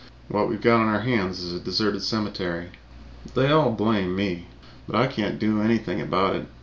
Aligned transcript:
What 0.29 0.49
we've 0.49 0.59
got 0.59 0.79
on 0.81 0.87
our 0.87 1.01
hands 1.01 1.43
is 1.43 1.53
a 1.53 1.59
deserted 1.59 2.01
cemetery. 2.01 2.69
They 3.35 3.51
all 3.51 3.69
blame 3.69 4.15
me, 4.15 4.47
but 4.87 4.95
I 4.95 5.05
can't 5.05 5.37
do 5.37 5.61
anything 5.61 6.01
about 6.01 6.35
it. 6.35 6.47